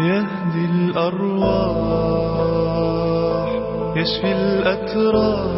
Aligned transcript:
يهدي 0.00 0.64
الأرواح 0.64 1.92
يشفي 3.96 4.32
الأتراح. 4.32 5.52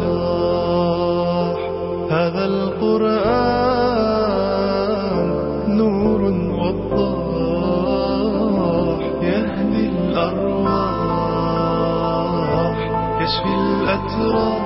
الأتراح 14.21 14.64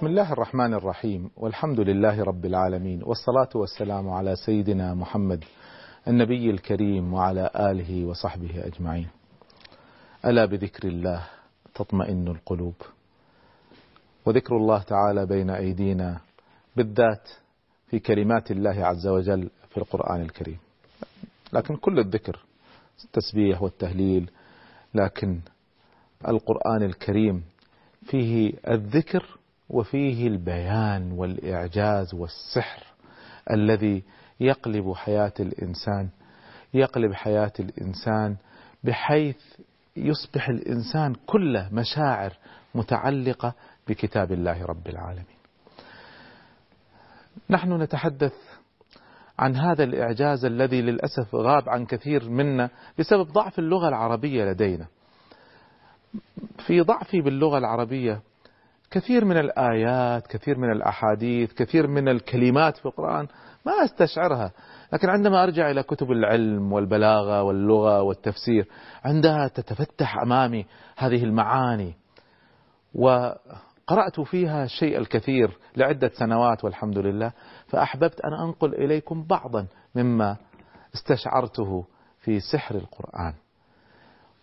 بسم 0.00 0.06
الله 0.06 0.32
الرحمن 0.32 0.74
الرحيم. 0.74 1.30
والحمد 1.36 1.80
لله 1.80 2.22
رب 2.22 2.44
العالمين. 2.44 3.02
والصلاة 3.04 3.48
والسلام 3.54 4.08
على 4.08 4.36
سيدنا 4.36 4.94
محمد 4.94 5.44
النبي 6.08 6.50
الكريم 6.50 7.14
وعلى 7.14 7.50
آله 7.56 8.06
وصحبه 8.06 8.66
أجمعين. 8.66 9.08
ألا 10.24 10.44
بذكر 10.44 10.88
الله 10.88 11.26
تطمئن 11.74 12.28
القلوب. 12.28 12.74
وذكر 14.26 14.56
الله 14.56 14.82
تعالى 14.82 15.26
بين 15.26 15.50
أيدينا 15.50 16.20
بالذات 16.76 17.28
في 17.90 17.98
كلمات 17.98 18.50
الله 18.50 18.86
عز 18.86 19.06
وجل 19.06 19.50
في 19.70 19.76
القرآن 19.76 20.20
الكريم. 20.20 20.58
لكن 21.52 21.76
كل 21.76 21.98
الذكر 21.98 22.44
التسبيح 23.04 23.62
والتهليل 23.62 24.30
لكن 24.94 25.40
القرآن 26.28 26.82
الكريم 26.82 27.44
فيه 28.06 28.52
الذكر 28.68 29.39
وفيه 29.70 30.26
البيان 30.26 31.12
والإعجاز 31.12 32.14
والسحر 32.14 32.82
الذي 33.50 34.02
يقلب 34.40 34.92
حياة 34.92 35.32
الإنسان 35.40 36.08
يقلب 36.74 37.12
حياة 37.12 37.52
الإنسان 37.60 38.36
بحيث 38.84 39.36
يصبح 39.96 40.48
الإنسان 40.48 41.14
كله 41.26 41.68
مشاعر 41.72 42.32
متعلقة 42.74 43.54
بكتاب 43.88 44.32
الله 44.32 44.64
رب 44.64 44.88
العالمين. 44.88 45.40
نحن 47.50 47.82
نتحدث 47.82 48.34
عن 49.38 49.56
هذا 49.56 49.84
الإعجاز 49.84 50.44
الذي 50.44 50.82
للأسف 50.82 51.34
غاب 51.34 51.68
عن 51.68 51.86
كثير 51.86 52.28
منا 52.28 52.70
بسبب 52.98 53.32
ضعف 53.32 53.58
اللغة 53.58 53.88
العربية 53.88 54.44
لدينا. 54.44 54.86
في 56.66 56.80
ضعفي 56.80 57.20
باللغة 57.20 57.58
العربية 57.58 58.20
كثير 58.90 59.24
من 59.24 59.36
الآيات 59.36 60.26
كثير 60.26 60.58
من 60.58 60.70
الأحاديث 60.72 61.52
كثير 61.52 61.86
من 61.86 62.08
الكلمات 62.08 62.76
في 62.76 62.86
القرآن 62.86 63.26
ما 63.66 63.72
أستشعرها. 63.84 64.52
لكن 64.92 65.08
عندما 65.08 65.42
أرجع 65.42 65.70
إلى 65.70 65.82
كتب 65.82 66.10
العلم 66.10 66.72
والبلاغة 66.72 67.42
واللغة 67.42 68.02
والتفسير 68.02 68.68
عندها 69.04 69.48
تتفتح 69.48 70.18
أمامي 70.18 70.66
هذه 70.96 71.24
المعاني. 71.24 71.94
وقرأت 72.94 74.20
فيها 74.20 74.64
الشيء 74.64 74.98
الكثير 74.98 75.58
لعدة 75.76 76.10
سنوات 76.14 76.64
والحمد 76.64 76.98
لله 76.98 77.32
فأحببت 77.66 78.20
أن 78.20 78.32
أنقل 78.32 78.74
إليكم 78.74 79.22
بعضا 79.22 79.66
مما 79.94 80.36
استشعرته 80.94 81.84
في 82.20 82.40
سحر 82.40 82.74
القرآن. 82.74 83.34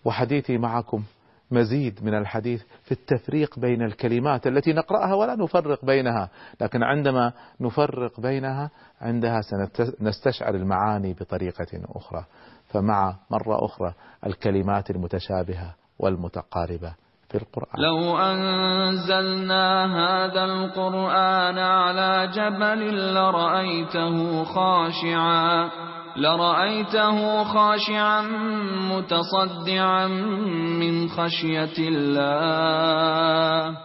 وحديثي 0.06 0.58
معكم 0.58 1.04
مزيد 1.52 2.00
من 2.04 2.14
الحديث 2.14 2.64
في 2.84 2.92
التفريق 2.92 3.60
بين 3.60 3.82
الكلمات 3.82 4.48
التي 4.48 4.74
نقرأها 4.74 5.14
ولا 5.14 5.36
نفرق 5.36 5.86
بينها 5.86 6.30
لكن 6.62 6.84
عندما 6.84 7.34
نفرق 7.62 8.20
بينها 8.20 8.70
عندها 9.02 9.42
سنستشعر 9.42 10.56
المعاني 10.56 11.14
بطريقة 11.14 11.68
أخرى. 11.96 12.26
فمع 12.68 13.16
مرة 13.32 13.66
أخرى 13.66 13.94
الكلمات 14.26 14.90
المتشابهة 14.90 15.76
والمتقاربة 16.00 16.94
في 17.30 17.36
القرآن. 17.36 17.84
لو 17.84 18.18
أنزلنا 18.18 19.86
هذا 19.86 20.46
القرآن 20.46 21.58
على 21.58 22.32
جبل 22.34 23.14
لرأيته 23.14 24.44
خاشعا. 24.44 25.70
لرأيته 26.18 27.44
خاشعا 27.44 28.22
متصدعا 28.92 30.08
من 30.80 31.10
خشية 31.10 31.78
الله. 31.80 33.78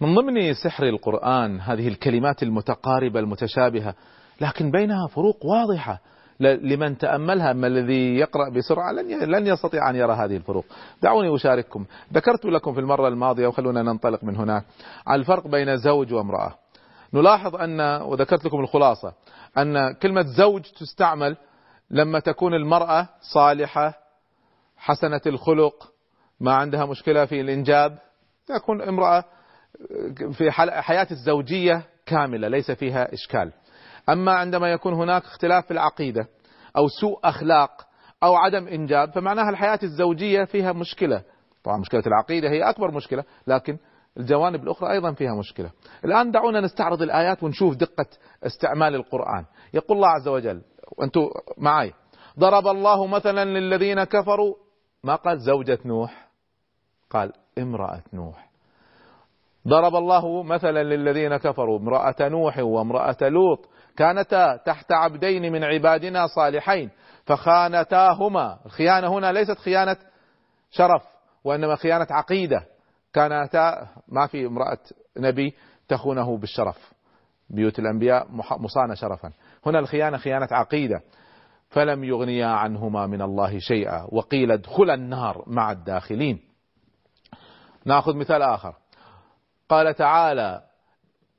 من 0.00 0.14
ضمن 0.14 0.54
سحر 0.54 0.84
القرآن 0.84 1.60
هذه 1.60 1.88
الكلمات 1.88 2.42
المتقاربة 2.42 3.20
المتشابهة 3.20 3.94
لكن 4.40 4.70
بينها 4.70 5.06
فروق 5.06 5.46
واضحة. 5.46 6.00
لمن 6.40 6.98
تأملها 6.98 7.50
أما 7.50 7.66
الذي 7.66 8.16
يقرأ 8.16 8.48
بسرعة 8.48 8.92
لن 9.26 9.46
يستطيع 9.46 9.90
أن 9.90 9.96
يرى 9.96 10.12
هذه 10.12 10.36
الفروق. 10.36 10.64
دعوني 11.02 11.34
أشارككم. 11.34 11.84
ذكرت 12.12 12.44
لكم 12.44 12.74
في 12.74 12.80
المرة 12.80 13.08
الماضية 13.08 13.46
وخلونا 13.46 13.82
ننطلق 13.82 14.24
من 14.24 14.36
هناك. 14.36 14.64
على 15.06 15.20
الفرق 15.20 15.46
بين 15.46 15.76
زوج 15.76 16.12
وامرأة. 16.12 16.54
نلاحظ 17.14 17.56
أن 17.56 17.80
وذكرت 17.80 18.44
لكم 18.44 18.60
الخلاصة 18.60 19.12
أن 19.58 19.92
كلمة 19.92 20.22
زوج 20.22 20.62
تستعمل 20.62 21.36
لما 21.90 22.20
تكون 22.20 22.54
المرأة 22.54 23.08
صالحة 23.34 23.94
حسنة 24.76 25.20
الخلق 25.26 25.92
ما 26.40 26.54
عندها 26.54 26.84
مشكلة 26.84 27.24
في 27.24 27.40
الإنجاب 27.40 27.98
تكون 28.46 28.82
امرأة 28.82 29.24
في 30.32 30.50
حياة 30.82 31.06
الزوجية 31.10 31.82
كاملة 32.06 32.48
ليس 32.48 32.70
فيها 32.70 33.14
إشكال. 33.14 33.52
أما 34.08 34.32
عندما 34.32 34.72
يكون 34.72 34.94
هناك 34.94 35.22
اختلاف 35.24 35.64
في 35.66 35.70
العقيدة 35.70 36.28
أو 36.76 36.88
سوء 36.88 37.20
أخلاق 37.24 37.86
أو 38.22 38.34
عدم 38.36 38.68
إنجاب 38.68 39.12
فمعناها 39.12 39.50
الحياة 39.50 39.78
الزوجية 39.82 40.44
فيها 40.44 40.72
مشكلة. 40.72 41.22
طبعا 41.64 41.78
مشكلة 41.78 42.02
العقيدة 42.06 42.48
هي 42.50 42.62
أكبر 42.70 42.90
مشكلة 42.90 43.24
لكن 43.46 43.78
الجوانب 44.16 44.62
الأخرى 44.62 44.92
أيضا 44.92 45.12
فيها 45.12 45.34
مشكلة. 45.34 45.70
الآن 46.04 46.30
دعونا 46.30 46.60
نستعرض 46.60 47.02
الآيات 47.02 47.42
ونشوف 47.42 47.76
دقة 47.76 48.06
استعمال 48.46 48.94
القرآن. 48.94 49.44
يقول 49.74 49.96
الله 49.96 50.08
عز 50.08 50.28
وجل 50.28 50.62
وأنتم 50.98 51.28
معي 51.58 51.92
ضرب 52.38 52.66
الله 52.66 53.06
مثلا 53.06 53.44
للذين 53.44 54.04
كفروا. 54.04 54.54
ما 55.04 55.14
قال؟ 55.14 55.40
زوجة 55.40 55.78
نوح. 55.84 56.28
قال 57.10 57.32
امرأة 57.58 58.02
نوح. 58.12 58.50
ضرب 59.68 59.96
الله 59.96 60.42
مثلا 60.42 60.82
للذين 60.82 61.36
كفروا 61.36 61.78
امرأة 61.78 62.16
نوح 62.20 62.58
وامرأة 62.58 63.16
لوط 63.22 63.68
كانتا 63.96 64.56
تحت 64.56 64.92
عبدين 64.92 65.52
من 65.52 65.64
عبادنا 65.64 66.26
صالحين 66.26 66.90
فخانتاهما. 67.24 68.58
الخيانة 68.66 69.08
هنا 69.08 69.32
ليست 69.32 69.58
خيانة 69.58 69.96
شرف 70.70 71.02
وإنما 71.44 71.76
خيانة 71.76 72.06
عقيدة. 72.10 72.66
كانتا 73.12 73.88
ما 74.08 74.26
في 74.26 74.46
امرأة 74.46 74.78
نبي 75.16 75.54
تخونه 75.88 76.38
بالشرف. 76.38 76.92
بيوت 77.50 77.78
الأنبياء 77.78 78.26
مصانة 78.58 78.94
شرفا. 78.94 79.32
هنا 79.66 79.78
الخيانة 79.78 80.16
خيانة 80.16 80.48
عقيدة. 80.50 81.00
فلم 81.68 82.04
يغنيا 82.04 82.46
عنهما 82.46 83.06
من 83.06 83.22
الله 83.22 83.58
شيئا. 83.58 84.06
وقيل 84.08 84.52
ادخلا 84.52 84.94
النار 84.94 85.44
مع 85.46 85.72
الداخلين. 85.72 86.40
ناخذ 87.84 88.16
مثال 88.16 88.42
آخر. 88.42 88.74
قال 89.68 89.94
تعالى 89.94 90.62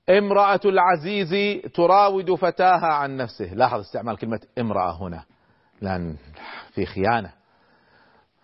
امرأة 0.09 0.59
العزيز 0.65 1.62
تراود 1.74 2.35
فتاها 2.35 2.94
عن 2.94 3.17
نفسه. 3.17 3.53
لاحظ 3.53 3.79
استعمال 3.79 4.17
كلمة 4.17 4.39
امرأة 4.59 5.01
هنا. 5.01 5.24
لأن 5.81 6.15
في 6.74 6.85
خيانة. 6.85 7.33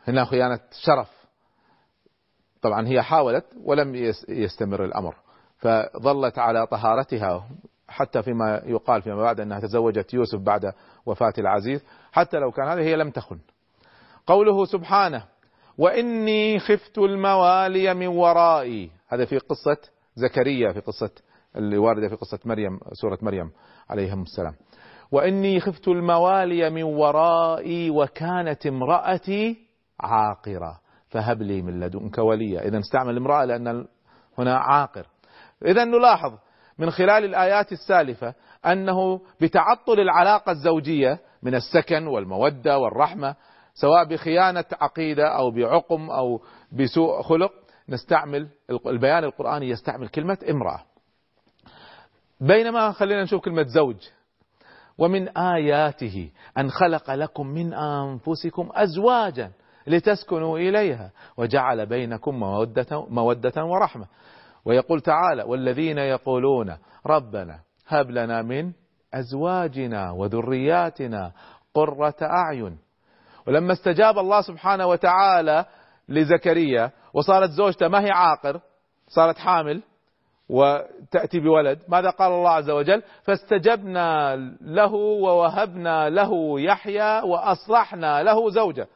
هنا 0.07 0.25
خيانة 0.25 0.59
شرف. 0.71 1.16
طبعا 2.61 2.87
هي 2.87 3.01
حاولت 3.01 3.45
ولم 3.63 3.95
يس- 3.95 4.25
يستمر 4.29 4.85
الأمر 4.85 5.15
فظلت 5.57 6.39
على 6.39 6.67
طهارتها 6.67 7.47
حتى 7.87 8.23
فيما 8.23 8.61
يقال 8.65 9.01
فيما 9.01 9.21
بعد 9.21 9.39
أنها 9.39 9.59
تزوجت 9.59 10.13
يوسف 10.13 10.39
بعد 10.39 10.73
وفاة 11.05 11.33
العزيز 11.37 11.83
حتى 12.11 12.37
لو 12.37 12.51
كان 12.51 12.67
هذا 12.67 12.81
هي 12.81 12.95
لم 12.95 13.09
تخن. 13.09 13.39
قوله 14.27 14.65
سبحانه 14.65 15.23
وإني 15.77 16.59
خفت 16.59 16.97
الموالي 16.97 17.93
من 17.93 18.07
ورائي. 18.07 18.91
هذا 19.07 19.25
في 19.25 19.37
قصة 19.37 19.77
زكريا 20.15 20.71
في 20.73 20.79
قصة 20.79 21.09
اللي 21.55 21.77
واردة 21.77 22.07
في 22.09 22.15
قصة 22.15 22.39
مريم 22.45 22.79
سورة 22.93 23.17
مريم 23.21 23.51
عليهم 23.89 24.21
السلام. 24.21 24.53
وإني 25.11 25.59
خفت 25.59 25.87
الموالي 25.87 26.69
من 26.69 26.83
ورائي 26.83 27.89
وكانت 27.89 28.65
امرأتي 28.67 29.57
عاقرة. 29.99 30.79
فهب 31.09 31.41
لي 31.41 31.61
من 31.61 31.79
لدنك 31.79 32.17
وليا. 32.17 32.67
إذا 32.67 32.79
استعمل 32.79 33.17
امرأة 33.17 33.45
لأن 33.45 33.87
هنا 34.37 34.57
عاقر. 34.57 35.05
إذا 35.65 35.83
نلاحظ 35.83 36.33
من 36.77 36.89
خلال 36.89 37.25
الآيات 37.25 37.71
السالفة 37.71 38.33
أنه 38.65 39.21
بتعطل 39.41 39.99
العلاقة 39.99 40.51
الزوجية 40.51 41.19
من 41.43 41.55
السكن 41.55 42.07
والمودة 42.07 42.77
والرحمة 42.77 43.35
سواء 43.73 44.05
بخيانة 44.05 44.65
عقيدة 44.81 45.37
أو 45.37 45.51
بعقم 45.51 46.09
أو 46.09 46.41
بسوء 46.71 47.21
خلق 47.21 47.51
نستعمل 47.89 48.47
البيان 48.87 49.23
القرآني 49.23 49.69
يستعمل 49.69 50.07
كلمة 50.07 50.37
امرأة. 50.49 50.81
بينما 52.41 52.91
خلينا 52.91 53.23
نشوف 53.23 53.41
كلمة 53.41 53.63
زوج. 53.63 53.95
ومن 54.97 55.37
آياته 55.37 56.31
أن 56.57 56.69
خلق 56.69 57.11
لكم 57.11 57.47
من 57.47 57.73
أنفسكم 57.73 58.69
أزواجا. 58.73 59.51
لتسكنوا 59.87 60.57
إليها 60.57 61.11
وجعل 61.37 61.85
بينكم 61.85 62.39
مودة, 62.39 63.05
مودة 63.09 63.65
ورحمة. 63.65 64.05
ويقول 64.65 65.01
تعالى 65.01 65.43
والذين 65.43 65.97
يقولون 65.97 66.77
ربنا 67.05 67.59
هب 67.87 68.11
لنا 68.11 68.41
من 68.41 68.71
أزواجنا 69.13 70.11
وذرياتنا 70.11 71.31
قرة 71.73 72.15
أعين. 72.21 72.77
ولما 73.47 73.73
استجاب 73.73 74.19
الله 74.19 74.41
سبحانه 74.41 74.87
وتعالى 74.87 75.65
لزكريا 76.09 76.91
وصارت 77.13 77.49
زوجته 77.49 77.87
ما 77.87 78.05
هي 78.05 78.11
عاقر؟ 78.11 78.61
صارت 79.07 79.37
حامل 79.37 79.83
وتأتي 80.49 81.39
بولد. 81.39 81.79
ماذا 81.87 82.09
قال 82.09 82.31
الله 82.31 82.49
عز 82.49 82.69
وجل؟ 82.69 83.03
فاستجبنا 83.23 84.35
له 84.61 84.93
ووهبنا 84.93 86.09
له 86.09 86.61
يحيى 86.61 87.21
وأصلحنا 87.21 88.23
له 88.23 88.49
زوجة. 88.49 88.87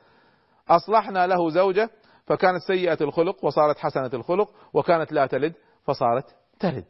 أصلحنا 0.69 1.28
له 1.28 1.50
زوجة 1.50 1.90
فكانت 2.25 2.62
سيئة 2.62 2.98
الخلق 3.02 3.46
وصارت 3.46 3.80
حسنة 3.80 4.10
الخلق 4.13 4.50
وكانت 4.74 5.12
لا 5.12 5.25
تلد 5.25 5.54
فصارت 5.84 6.25
تلد. 6.60 6.86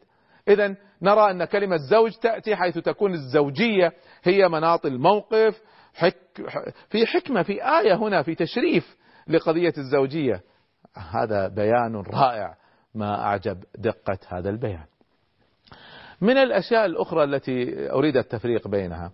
إذا 0.48 0.76
نرى 1.02 1.30
أن 1.30 1.44
كلمة 1.44 1.76
زوج 1.76 2.12
تأتي 2.12 2.56
حيث 2.56 2.78
تكون 2.78 3.12
الزوجية 3.14 3.92
هي 4.22 4.48
مناط 4.48 4.86
الموقف 4.86 5.62
حك 5.94 6.16
في 6.88 7.06
حكمة 7.06 7.42
في 7.42 7.64
آية 7.64 7.94
هنا 7.94 8.22
في 8.22 8.34
تشريف 8.34 8.96
لقضية 9.28 9.72
الزوجية. 9.78 10.40
هذا 10.96 11.48
بيان 11.48 11.96
رائع 11.96 12.56
ما 12.94 13.20
أعجب 13.20 13.64
دقة 13.78 14.18
هذا 14.28 14.50
البيان. 14.50 14.84
من 16.20 16.38
الأشياء 16.38 16.86
الأخرى 16.86 17.24
التي 17.24 17.90
أريد 17.90 18.16
التفريق 18.16 18.68
بينها 18.68 19.12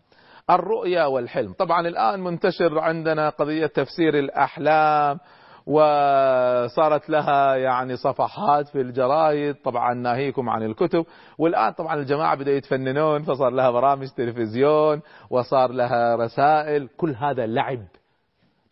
الرؤيا 0.51 1.05
والحلم. 1.05 1.53
طبعا 1.53 1.89
الآن 1.89 2.21
منتشر 2.21 2.79
عندنا 2.79 3.29
قضية 3.29 3.67
تفسير 3.67 4.19
الأحلام 4.19 5.19
وصارت 5.67 7.11
لها 7.11 7.57
يعني 7.57 7.97
صفحات 7.97 8.69
في 8.69 8.81
الجرايد 8.81 9.55
طبعا 9.55 9.95
ناهيكم 9.95 10.49
عن 10.49 10.63
الكتب. 10.63 11.05
والآن 11.39 11.73
طبعا 11.73 11.95
الجماعة 11.95 12.37
بدأوا 12.37 12.57
يتفننون 12.57 13.23
فصار 13.23 13.51
لها 13.51 13.71
برامج 13.71 14.09
تلفزيون 14.09 15.03
وصار 15.31 15.73
لها 15.73 16.17
رسائل. 16.17 16.89
كل 16.97 17.15
هذا 17.15 17.47
لعب 17.47 17.85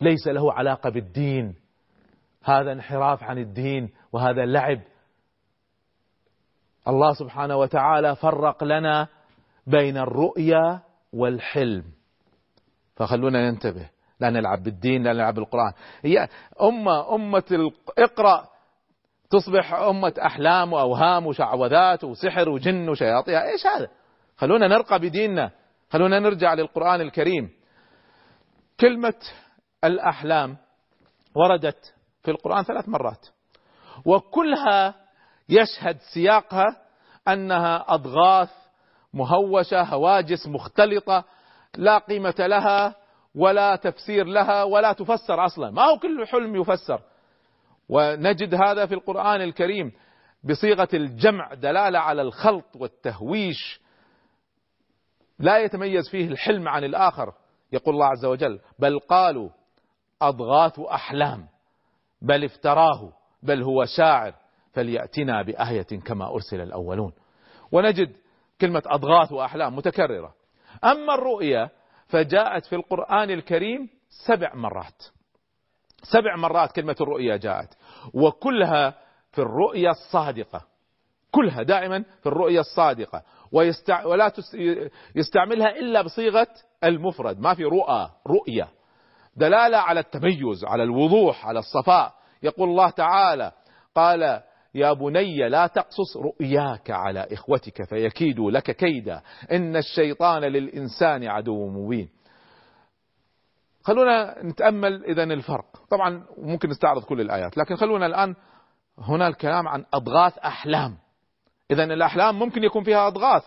ليس 0.01 0.27
له 0.27 0.53
علاقة 0.53 0.89
بالدين. 0.89 1.55
هذا 2.43 2.71
انحراف 2.71 3.23
عن 3.23 3.37
الدين 3.37 3.89
وهذا 4.13 4.45
لعب. 4.45 4.79
الله 6.87 7.13
سبحانه 7.13 7.57
وتعالى 7.57 8.15
فرق 8.15 8.63
لنا 8.63 9.07
بين 9.67 9.97
الرؤيا 9.97 10.86
والحلم. 11.13 11.83
فخلونا 12.95 13.51
ننتبه. 13.51 13.89
لا 14.19 14.29
نلعب 14.29 14.63
بالدين 14.63 15.03
لا 15.03 15.13
نلعب 15.13 15.33
بالقرآن. 15.33 15.73
هي 16.01 16.27
أمة 16.61 17.15
أمة 17.15 17.71
اقرأ 17.97 18.47
تصبح 19.29 19.73
أمة 19.73 20.13
أحلام 20.25 20.73
وأوهام 20.73 21.27
وشعوذات 21.27 22.03
وسحر 22.03 22.49
وجن 22.49 22.89
وشياطين. 22.89 23.35
إيش 23.35 23.67
هذا؟ 23.67 23.87
خلونا 24.37 24.67
نرقى 24.67 24.99
بديننا. 24.99 25.51
خلونا 25.89 26.19
نرجع 26.19 26.53
للقرآن 26.53 27.01
الكريم. 27.01 27.49
كلمة 28.79 29.19
الأحلام 29.83 30.57
وردت 31.35 31.93
في 32.23 32.31
القرآن 32.31 32.63
ثلاث 32.63 32.89
مرات. 32.89 33.27
وكلها 34.05 34.95
يشهد 35.49 35.97
سياقها 36.13 36.65
أنها 37.27 37.85
أضغاث 37.87 38.49
مهوشة 39.13 39.81
هواجس 39.81 40.47
مختلطة 40.47 41.23
لا 41.75 41.97
قيمة 41.97 42.35
لها 42.39 42.95
ولا 43.35 43.75
تفسير 43.75 44.25
لها 44.25 44.63
ولا 44.63 44.93
تفسر 44.93 45.45
أصلا. 45.45 45.71
ما 45.71 45.81
هو 45.81 45.99
كل 45.99 46.27
حلم 46.27 46.55
يفسر. 46.55 47.01
ونجد 47.89 48.53
هذا 48.55 48.85
في 48.85 48.93
القرآن 48.93 49.41
الكريم 49.41 49.91
بصيغة 50.43 50.87
الجمع 50.93 51.53
دلالة 51.53 51.99
على 51.99 52.21
الخلط 52.21 52.75
والتهويش. 52.75 53.81
لا 55.39 55.57
يتميز 55.57 56.09
فيه 56.09 56.27
الحلم 56.27 56.67
عن 56.67 56.83
الآخر 56.83 57.33
يقول 57.71 57.93
الله 57.93 58.05
عز 58.05 58.25
وجل 58.25 58.59
بل 58.79 58.99
قالوا 58.99 59.49
أضغاث 60.21 60.79
أحلام 60.79 61.47
بل 62.21 62.43
افتراه 62.43 63.13
بل 63.43 63.63
هو 63.63 63.85
شاعر 63.85 64.33
فليأتنا 64.73 65.41
بآية 65.41 66.01
كما 66.05 66.33
أرسل 66.33 66.61
الأولون. 66.61 67.13
ونجد 67.71 68.15
كلمة 68.61 68.83
أضغاث 68.85 69.31
وأحلام 69.31 69.75
متكررة. 69.75 70.33
أما 70.83 71.13
الرؤيا 71.13 71.69
فجاءت 72.07 72.65
في 72.65 72.75
القرآن 72.75 73.31
الكريم 73.31 73.89
سبع 74.27 74.55
مرات. 74.55 75.03
سبع 76.03 76.35
مرات 76.35 76.71
كلمة 76.71 76.95
الرؤيا 77.01 77.37
جاءت. 77.37 77.77
وكلها 78.13 78.93
في 79.31 79.41
الرؤيا 79.41 79.91
الصادقة. 79.91 80.61
كلها 81.31 81.63
دائما 81.63 82.03
في 82.21 82.29
الرؤيا 82.29 82.59
الصادقة. 82.59 83.23
ويستع... 83.51 84.05
ولا 84.05 84.29
تس... 84.29 84.57
يستعملها 85.15 85.69
إلا 85.69 86.01
بصيغة 86.01 86.47
المفرد. 86.83 87.39
ما 87.39 87.53
في 87.53 87.63
رؤى 87.63 88.09
رؤيا. 88.27 88.67
دلالة 89.35 89.77
على 89.77 89.99
التميز 89.99 90.65
على 90.65 90.83
الوضوح 90.83 91.45
على 91.47 91.59
الصفاء. 91.59 92.13
يقول 92.43 92.69
الله 92.69 92.89
تعالى 92.89 93.51
قال 93.95 94.41
يا 94.77 94.93
بني 94.93 95.49
لا 95.49 95.67
تقصص 95.67 96.17
رؤياك 96.17 96.91
على 96.91 97.27
إخوتك 97.31 97.83
فيكيدوا 97.83 98.51
لك 98.51 98.71
كيدا. 98.71 99.21
إن 99.51 99.75
الشيطان 99.75 100.41
للإنسان 100.41 101.27
عدو 101.27 101.67
مبين. 101.67 102.09
خلونا 103.83 104.43
نتأمل 104.43 105.05
إذا 105.05 105.23
الفرق. 105.23 105.65
طبعا 105.89 106.25
ممكن 106.37 106.69
نستعرض 106.69 107.03
كل 107.03 107.21
الآيات 107.21 107.57
لكن 107.57 107.75
خلونا 107.75 108.05
الآن 108.05 108.35
هنا 108.99 109.27
الكلام 109.27 109.67
عن 109.67 109.85
أضغاث 109.93 110.37
أحلام. 110.37 110.97
إذا 111.71 111.83
الأحلام 111.83 112.39
ممكن 112.39 112.63
يكون 112.63 112.83
فيها 112.83 113.07
أضغاث. 113.07 113.43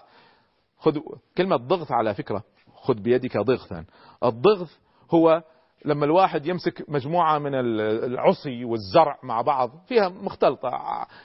خذ 0.78 0.98
كلمة 1.36 1.56
ضغط 1.56 1.92
على 1.92 2.14
فكرة. 2.14 2.42
خذ 2.74 2.94
بيدك 2.94 3.36
ضغثا. 3.36 3.84
الضغط 4.24 4.68
هو 5.10 5.42
لما 5.84 6.04
الواحد 6.04 6.46
يمسك 6.46 6.84
مجموعة 6.88 7.38
من 7.38 7.54
العصي 7.54 8.64
والزرع 8.64 9.18
مع 9.22 9.40
بعض 9.40 9.70
فيها 9.86 10.08
مختلطة 10.08 10.70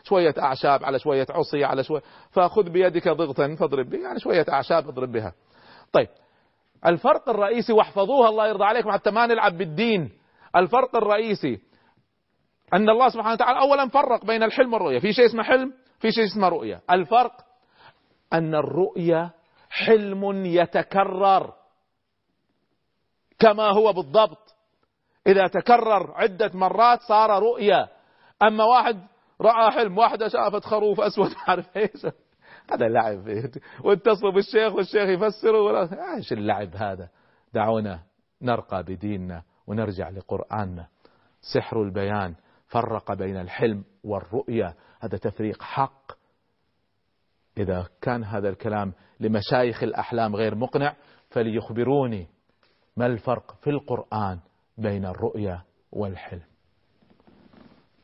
شوية 0.03 0.33
أعشاب 0.39 0.83
على 0.83 0.99
شوية 0.99 1.25
عصي 1.29 1.63
على 1.63 1.83
شوية 1.83 2.01
فخذ 2.31 2.69
بيدك 2.69 3.07
ضغطا 3.07 3.55
فاضرب 3.55 3.89
به 3.89 3.97
يعني 3.97 4.19
شوية 4.19 4.45
أعشاب 4.49 4.87
اضرب 4.87 5.11
بها. 5.11 5.33
طيب 5.93 6.07
الفرق 6.85 7.29
الرئيسي 7.29 7.73
واحفظوها 7.73 8.29
الله 8.29 8.47
يرضى 8.47 8.63
عليكم 8.63 8.91
حتى 8.91 9.11
ما 9.11 9.25
نلعب 9.25 9.57
بالدين. 9.57 10.11
الفرق 10.55 10.95
الرئيسي 10.95 11.59
أن 12.73 12.89
الله 12.89 13.09
سبحانه 13.09 13.33
وتعالى 13.33 13.59
أولا 13.59 13.89
فرق 13.89 14.25
بين 14.25 14.43
الحلم 14.43 14.73
والرؤية. 14.73 14.99
في 14.99 15.13
شيء 15.13 15.25
اسمه 15.25 15.43
حلم 15.43 15.73
في 15.99 16.11
شيء 16.11 16.25
اسمه 16.25 16.49
رؤية. 16.49 16.81
الفرق 16.91 17.45
أن 18.33 18.55
الرؤية 18.55 19.31
حلم 19.69 20.45
يتكرر 20.45 21.53
كما 23.39 23.69
هو 23.69 23.93
بالضبط. 23.93 24.44
إذا 25.27 25.47
تكرر 25.47 26.13
عدة 26.15 26.51
مرات 26.53 27.01
صار 27.01 27.43
رؤيا. 27.43 27.87
أما 28.43 28.63
واحد 28.63 28.99
رأى 29.41 29.71
حلم 29.71 29.97
واحدة 29.97 30.27
شافت 30.27 30.65
خروف 30.65 31.01
أسود 31.01 31.31
عارف 31.47 31.77
إيش. 31.77 32.05
هذا 32.71 32.87
لعب 32.87 33.27
واتصلوا 33.83 34.31
بالشيخ 34.31 34.75
والشيخ 34.75 35.09
يفسره 35.09 35.61
ولا 35.61 36.13
إيش 36.15 36.33
اللعب 36.33 36.75
هذا؟ 36.75 37.09
دعونا 37.53 37.99
نرقى 38.41 38.83
بديننا 38.83 39.43
ونرجع 39.67 40.09
لقرآننا. 40.09 40.87
سحر 41.53 41.81
البيان 41.81 42.35
فرق 42.67 43.13
بين 43.13 43.37
الحلم 43.37 43.83
والرؤيا. 44.03 44.73
هذا 44.99 45.17
تفريق 45.17 45.61
حق. 45.61 46.11
إذا 47.57 47.87
كان 48.01 48.23
هذا 48.23 48.49
الكلام 48.49 48.93
لمشايخ 49.19 49.83
الأحلام 49.83 50.35
غير 50.35 50.55
مقنع 50.55 50.95
فليخبروني 51.29 52.27
ما 52.97 53.05
الفرق 53.05 53.55
في 53.61 53.69
القرآن. 53.69 54.39
بين 54.77 55.05
الرؤيا 55.05 55.61
والحلم. 55.91 56.41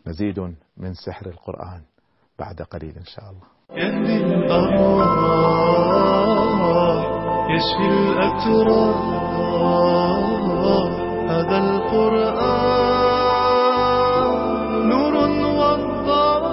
مزيد 0.08 0.40
من 0.78 0.94
سحر 0.94 1.26
القرآن 1.26 1.82
بعد 2.40 2.62
قليل 2.62 2.96
إن 2.98 3.06
شاء 3.06 3.26
الله. 3.30 3.48
يهدي 3.72 4.24
الأرواح 4.24 5.12
يشفي 7.52 7.88
الأتراح 7.88 8.98
هذا 11.32 11.58
القرآن 11.58 12.72
نور 14.90 15.16
والضوء. 15.60 16.52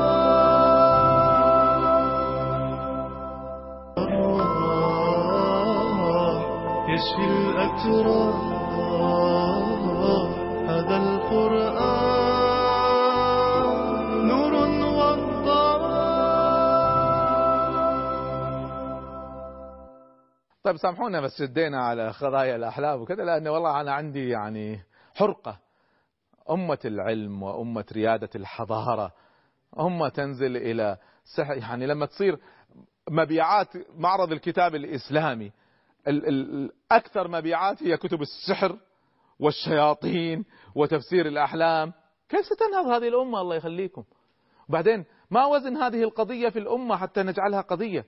يشفي 6.89 7.25
الأتراح 7.25 8.48
طيب 20.69 20.77
سامحونا 20.77 21.21
بس 21.21 21.39
شدينا 21.39 21.85
على 21.85 22.09
قضايا 22.11 22.57
الأحلام 22.57 23.01
وكذا 23.01 23.25
لأن 23.25 23.49
والله 23.49 23.81
أنا 23.81 23.93
عندي 23.93 24.29
يعني 24.29 24.81
حرقة. 25.15 25.59
أمة 26.51 26.79
العلم 26.85 27.43
وأمة 27.43 27.85
ريادة 27.93 28.29
الحضارة 28.35 29.13
أمة 29.81 30.09
تنزل 30.09 30.57
إلى 30.57 30.97
سحر 31.37 31.57
يعني 31.57 31.87
لما 31.87 32.07
تصير 32.07 32.39
مبيعات 33.11 33.69
معرض 33.97 34.33
الكتاب 34.33 34.75
الإسلامي 34.75 35.53
ال- 36.09 36.29
ال- 36.29 36.71
أكثر 36.93 37.29
مبيعات 37.29 37.83
هي 37.83 37.97
كتب 37.97 38.23
السحر 38.23 38.77
والشياطين 39.41 40.45
وتفسير 40.75 41.27
الأحلام. 41.27 41.93
كيف 42.29 42.41
ستنهض 42.47 42.87
هذه 42.87 43.09
الأمة؟ 43.09 43.41
الله 43.41 43.57
يخليكم. 43.57 44.05
وبعدين 44.69 45.05
ما 45.31 45.47
وزن 45.47 45.77
هذه 45.77 46.03
القضية 46.03 46.49
في 46.49 46.59
الأمة 46.59 46.97
حتى 46.97 47.23
نجعلها 47.23 47.61
قضية؟ 47.61 48.05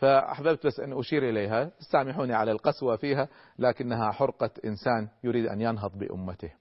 فأحببت 0.00 0.66
بس 0.66 0.80
أن 0.80 0.98
أشير 0.98 1.28
إليها. 1.28 1.70
استعمحوني 1.80 2.34
على 2.34 2.52
القسوة 2.52 2.96
فيها 2.96 3.28
لكنها 3.58 4.10
حرقة 4.10 4.50
إنسان 4.64 5.08
يريد 5.24 5.46
أن 5.46 5.60
ينهض 5.60 5.98
بأمته. 5.98 6.52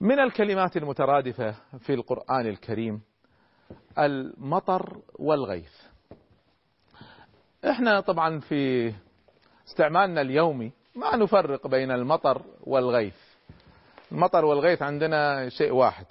من 0.00 0.18
الكلمات 0.18 0.76
المترادفة 0.76 1.54
في 1.78 1.94
القرآن 1.94 2.46
الكريم 2.46 3.00
المطر 3.98 4.98
والغيث. 5.18 5.72
إحنا 7.70 8.00
طبعا 8.00 8.38
في 8.40 8.92
استعمالنا 9.68 10.20
اليومي 10.20 10.72
ما 10.94 11.16
نفرق 11.16 11.66
بين 11.66 11.90
المطر 11.90 12.42
والغيث. 12.60 13.16
المطر 14.12 14.44
والغيث 14.44 14.82
عندنا 14.82 15.48
شيء 15.48 15.72
واحد. 15.72 16.06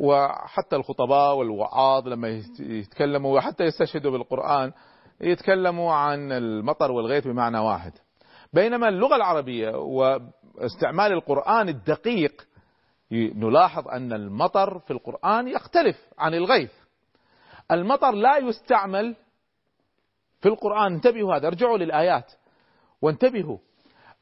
وحتى 0.00 0.76
الخطباء 0.76 1.34
والوعاظ 1.36 2.08
لما 2.08 2.28
يت- 2.28 2.60
يتكلموا 2.60 3.36
وحتى 3.36 3.64
يستشهدوا 3.64 4.10
بالقرآن 4.10 4.72
يتكلموا 5.20 5.92
عن 5.92 6.32
المطر 6.32 6.92
والغيث 6.92 7.26
بمعنى 7.26 7.58
واحد. 7.58 7.92
بينما 8.52 8.88
اللغة 8.88 9.16
العربية 9.16 9.70
واستعمال 9.76 11.12
القرآن 11.12 11.68
الدقيق 11.68 12.46
نلاحظ 13.12 13.88
أن 13.88 14.12
المطر 14.12 14.78
في 14.78 14.90
القرآن 14.90 15.48
يختلف 15.48 15.96
عن 16.18 16.34
الغيث. 16.34 16.72
المطر 17.70 18.10
لا 18.12 18.36
يستعمل 18.36 19.16
في 20.40 20.48
القرآن. 20.48 20.92
انتبهوا 20.94 21.36
هذا 21.36 21.46
ارجعوا 21.46 21.78
للآيات 21.78 22.32
وانتبهوا. 23.02 23.58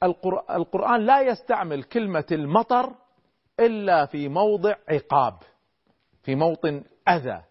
القر- 0.03 0.45
القرآن 0.57 1.01
لا 1.01 1.21
يستعمل 1.21 1.83
كلمة 1.83 2.25
المطر 2.33 2.93
إلا 3.61 4.07
في 4.07 4.29
موضع 4.29 4.75
عقاب. 4.89 5.35
في 6.25 6.35
موطن 6.35 6.85
أذى. 7.09 7.43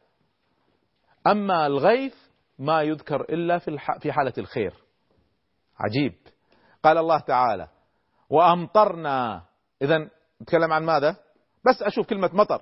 أما 1.28 1.68
الغيث 1.68 2.16
ما 2.60 2.82
يذكر 2.82 3.22
إلا 3.22 3.58
في 3.58 3.78
في 4.00 4.12
حالة 4.12 4.34
الخير. 4.38 4.74
عجيب. 5.80 6.14
قال 6.84 6.98
الله 6.98 7.20
تعالى 7.20 7.68
وأمطرنا. 8.30 9.44
إذا 9.82 10.10
نتكلم 10.42 10.74
عن 10.74 10.84
ماذا؟ 10.84 11.16
بس 11.66 11.82
أشوف 11.82 12.08
كلمة 12.08 12.30
مطر. 12.34 12.62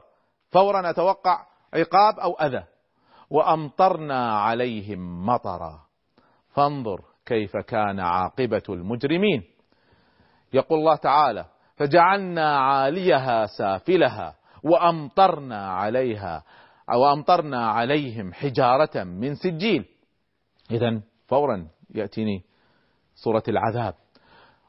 فورا 0.49 0.89
أتوقع 0.89 1.45
عقاب 1.73 2.19
أو 2.19 2.33
أذى. 2.33 2.63
وأمطرنا 3.29 4.39
عليهم 4.39 5.25
مطرا. 5.25 5.81
فانظر 6.49 7.01
كيف 7.25 7.57
كان 7.57 7.99
عاقبة 7.99 8.63
المجرمين. 8.69 9.43
يقول 10.53 10.79
الله 10.79 10.95
تعالى 10.95 11.45
فجعلنا 11.75 12.59
عاليها 12.59 13.45
سافلها 13.45 14.35
وأمطرنا 14.63 15.71
عليها 15.71 16.43
وأمطرنا 16.89 17.67
عليهم 17.71 18.33
حجارة 18.33 19.03
من 19.03 19.35
سجيل. 19.35 19.85
إذا 20.71 21.01
فورا 21.27 21.67
يأتيني 21.95 22.43
سورة 23.15 23.43
العذاب. 23.47 23.93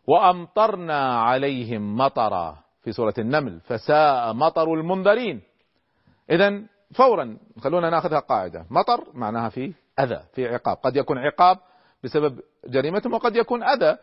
وأمطرنا 0.07 1.23
عليهم 1.23 1.97
مطرا 1.97 2.59
في 2.83 2.93
سورة 2.93 3.15
النمل 3.19 3.61
فساء 3.61 4.33
مطر 4.33 4.75
المنذرين. 4.75 5.43
إذا 6.31 6.63
فورا 6.95 7.39
خلونا 7.61 7.91
نأخذها 7.91 8.19
قاعدة. 8.19 8.67
مطر 8.71 9.05
معناها 9.15 9.49
في 9.49 9.75
أذى 10.01 10.21
في 10.35 10.49
عقاب. 10.49 10.77
قد 10.77 10.97
يكون 10.97 11.19
عقاب 11.19 11.59
بسبب 12.05 12.41
جريمتهم 12.67 13.15
وقد 13.15 13.37
يكون 13.37 13.63
أذى 13.63 13.97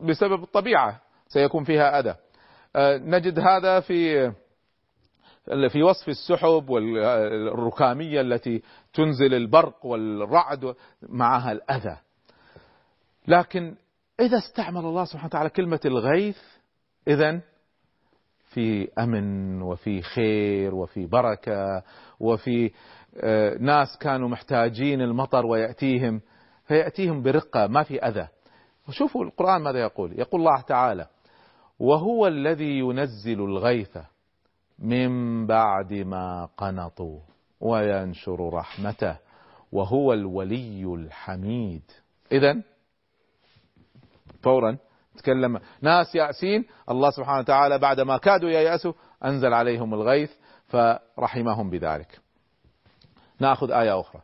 بسبب 0.00 0.42
الطبيعة 0.42 1.00
سيكون 1.28 1.64
فيها 1.64 2.00
أذى. 2.00 2.14
آه، 2.76 2.96
نجد 2.96 3.38
هذا 3.38 3.80
في 3.80 4.32
في 5.44 5.82
وصف 5.82 6.08
السحب 6.08 6.70
والركامية 6.70 8.20
التي 8.20 8.62
تنزل 8.94 9.34
البرق 9.34 9.86
والرعد 9.86 10.74
معها 11.02 11.52
الأذى. 11.52 11.96
لكن 13.28 13.74
إذا 14.20 14.38
استعمل 14.38 14.80
الله 14.80 15.04
سبحانه 15.04 15.26
وتعالى 15.26 15.50
كلمة 15.50 15.80
الغيث 15.84 16.38
إذا 17.08 17.40
في 18.50 18.88
أمن 18.98 19.62
وفي 19.62 20.02
خير 20.02 20.74
وفي 20.74 21.06
بركة 21.06 21.82
وفي 22.20 22.70
آه، 23.16 23.56
ناس 23.60 23.98
كانوا 24.00 24.28
محتاجين 24.28 25.00
المطر 25.00 25.46
ويأتيهم 25.46 26.20
فيأتيهم 26.64 27.22
برقة 27.22 27.66
ما 27.66 27.82
في 27.82 27.98
أذى. 27.98 28.28
وشوفوا 28.88 29.24
القرآن 29.24 29.62
ماذا 29.62 29.78
يقول. 29.78 30.20
يقول 30.20 30.40
الله 30.40 30.60
تعالى 30.60 31.06
وهو 31.78 32.26
الذي 32.26 32.78
ينزل 32.78 33.40
الغيث 33.40 33.98
من 34.80 35.46
بعد 35.46 35.92
ما 35.92 36.48
قنطوا 36.56 37.20
وينشر 37.60 38.50
رحمته 38.52 39.16
وهو 39.72 40.12
الولي 40.12 40.84
الحميد. 40.84 41.82
إذا 42.32 42.62
فورا 44.42 44.78
تكلم 45.16 45.60
ناس 45.82 46.14
يأسين 46.14 46.64
الله 46.90 47.10
سبحانه 47.10 47.38
وتعالى 47.38 47.78
بعد 47.78 48.00
ما 48.00 48.16
كادوا 48.18 48.50
ييأسوا 48.50 48.92
أنزل 49.24 49.54
عليهم 49.54 49.94
الغيث 49.94 50.32
فرحمهم 50.66 51.70
بذلك. 51.70 52.20
نأخذ 53.40 53.70
آية 53.70 54.00
أخرى. 54.00 54.22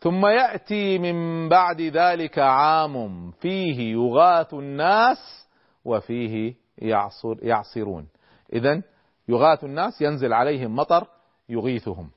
ثم 0.00 0.26
يأتي 0.26 0.98
من 0.98 1.48
بعد 1.48 1.80
ذلك 1.80 2.38
عام 2.38 3.30
فيه 3.30 3.92
يغاث 3.92 4.54
الناس 4.54 5.48
وفيه 5.84 6.54
يعصر 6.78 7.34
يعصرون. 7.42 8.08
إذا 8.52 8.82
يغاث 9.28 9.64
الناس 9.64 10.02
ينزل 10.02 10.32
عليهم 10.32 10.76
مطر 10.76 11.06
يغيثهم. 11.48 12.10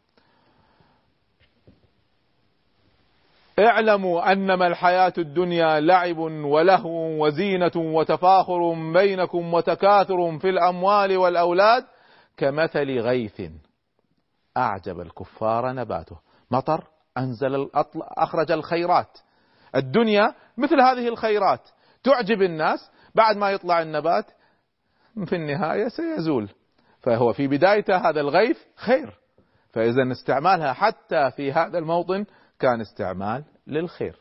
اعلموا 3.59 4.31
أنما 4.31 4.67
الحياة 4.67 5.13
الدنيا 5.17 5.79
لعب 5.79 6.17
ولهو 6.17 7.25
وزينة 7.25 7.71
وتفاخر 7.75 8.74
بينكم 8.93 9.53
وتكاثر 9.53 10.39
في 10.39 10.50
الأموال 10.50 11.17
والأولاد 11.17 11.85
كمثل 12.38 13.00
غيث. 13.00 13.41
أعجب 14.57 15.00
الكفار 15.00 15.74
نباته. 15.74 16.19
مطر 16.51 16.88
أنزل 17.17 17.69
أخرج 18.17 18.51
الخيرات. 18.51 19.17
الدنيا 19.75 20.33
مثل 20.57 20.81
هذه 20.81 21.07
الخيرات. 21.07 21.69
تعجب 22.03 22.41
الناس 22.41 22.91
بعد 23.15 23.38
ما 23.38 23.51
يطلع 23.51 23.81
النبات 23.81 24.25
في 25.25 25.35
النهاية 25.35 25.88
سيزول. 25.88 26.50
فهو 27.05 27.33
في 27.33 27.47
بدايته 27.47 28.09
هذا 28.09 28.21
الغيث 28.21 28.57
خير. 28.75 29.19
فإذا 29.74 30.12
استعمالها 30.12 30.74
حتى 30.74 31.31
في 31.31 31.51
هذا 31.51 31.77
الموطن 31.77 32.25
كان 32.59 32.81
استعمال 32.81 33.43
للخير. 33.67 34.19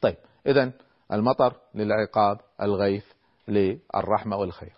طيب 0.00 0.16
إذا 0.46 0.72
المطر 1.12 1.56
للعقاب 1.74 2.40
الغيث 2.62 3.04
للرحمة 3.48 4.36
والخير. 4.36 4.72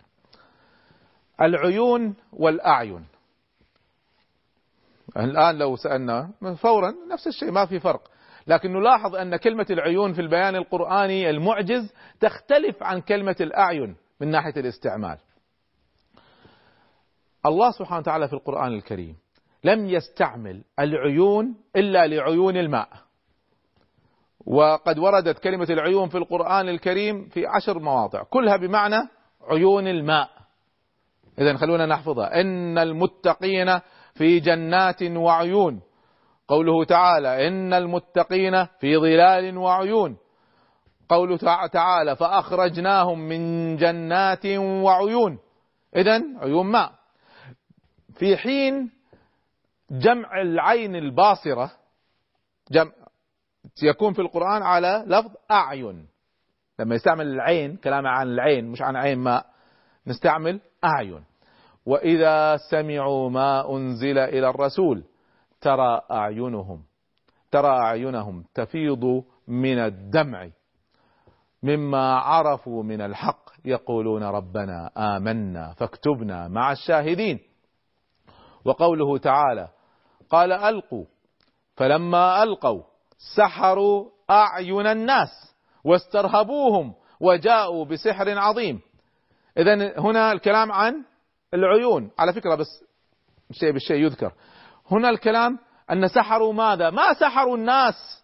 العيون 1.41 2.15
والأعين. 2.33 3.05
الآن 5.17 5.57
لو 5.57 5.75
سألنا 5.75 6.31
فورا 6.57 6.93
نفس 7.11 7.27
الشيء 7.27 7.51
ما 7.51 7.65
في 7.65 7.79
فرق. 7.79 8.11
لكن 8.47 8.73
نلاحظ 8.73 9.15
أن 9.15 9.35
كلمة 9.35 9.65
العيون 9.69 10.13
في 10.13 10.21
البيان 10.21 10.55
القرآني 10.55 11.29
المعجز 11.29 11.93
تختلف 12.19 12.83
عن 12.83 13.01
كلمة 13.01 13.35
الأعين 13.41 13.95
من 14.21 14.31
ناحية 14.31 14.53
الاستعمال. 14.59 15.17
الله 17.45 17.71
سبحانه 17.71 17.99
وتعالى 17.99 18.27
في 18.27 18.33
القرآن 18.33 18.73
الكريم 18.73 19.15
لم 19.63 19.85
يستعمل 19.85 20.63
العيون 20.79 21.55
إلا 21.75 22.07
لعيون 22.07 22.57
الماء. 22.57 22.89
وقد 24.45 24.99
وردت 24.99 25.39
كلمة 25.39 25.67
العيون 25.69 26.09
في 26.09 26.17
القرآن 26.17 26.69
الكريم 26.69 27.29
في 27.29 27.45
عشر 27.47 27.79
مواضع 27.79 28.23
كلها 28.23 28.57
بمعنى 28.57 29.09
عيون 29.49 29.87
الماء. 29.87 30.29
إذا 31.39 31.57
خلونا 31.57 31.85
نحفظها. 31.85 32.41
إن 32.41 32.77
المتقين 32.77 33.79
في 34.13 34.39
جنات 34.39 35.03
وعيون. 35.03 35.81
قوله 36.47 36.85
تعالى 36.85 37.47
إن 37.47 37.73
المتقين 37.73 38.65
في 38.65 38.97
ظلال 38.97 39.57
وعيون. 39.57 40.17
قوله 41.09 41.37
تعالى 41.71 42.15
فأخرجناهم 42.15 43.19
من 43.19 43.75
جنات 43.75 44.45
وعيون. 44.57 45.39
إذا 45.95 46.21
عيون 46.41 46.65
ماء. 46.65 47.04
في 48.15 48.37
حين 48.37 48.91
جمع 49.91 50.41
العين 50.41 50.95
الباصرة 50.95 51.71
جمع 52.71 52.91
يكون 53.83 54.13
في 54.13 54.21
القرآن 54.21 54.61
على 54.61 55.03
لفظ 55.07 55.31
أعين. 55.51 56.07
لما 56.79 56.95
يستعمل 56.95 57.27
العين 57.27 57.75
كلام 57.75 58.07
عن 58.07 58.27
العين 58.27 58.65
مش 58.71 58.81
عن 58.81 58.95
عين 58.95 59.19
ماء 59.19 59.45
نستعمل 60.07 60.59
أعين. 60.83 61.23
وإذا 61.85 62.57
سمعوا 62.71 63.29
ما 63.29 63.75
أنزل 63.75 64.17
إلى 64.17 64.49
الرسول 64.49 65.03
ترى 65.61 66.01
أعينهم 66.11 66.83
ترى 67.51 67.67
أعينهم 67.67 68.43
تفيض 68.53 69.23
من 69.47 69.79
الدمع 69.79 70.49
مما 71.63 72.15
عرفوا 72.15 72.83
من 72.83 73.01
الحق 73.01 73.49
يقولون 73.65 74.23
ربنا 74.23 74.91
آمنا 74.97 75.73
فاكتبنا 75.73 76.47
مع 76.47 76.71
الشاهدين. 76.71 77.39
وقوله 78.65 79.17
تعالى 79.17 79.67
قال 80.29 80.51
ألقوا 80.51 81.05
فلما 81.75 82.43
ألقوا 82.43 82.83
سحروا 83.35 84.09
أعين 84.29 84.87
الناس 84.87 85.55
واسترهبوهم 85.83 86.93
وجاءوا 87.19 87.85
بسحر 87.85 88.39
عظيم. 88.39 88.81
إذا 89.57 89.99
هنا 89.99 90.31
الكلام 90.31 90.71
عن 90.71 91.05
العيون. 91.53 92.11
على 92.19 92.33
فكرة 92.33 92.55
بس 92.55 92.83
شيء 93.51 93.71
بالشيء 93.71 93.97
يذكر. 93.97 94.33
هنا 94.91 95.09
الكلام 95.09 95.59
أن 95.91 96.07
سحروا 96.07 96.53
ماذا؟ 96.53 96.89
ما 96.89 97.13
سحروا 97.13 97.57
الناس 97.57 98.23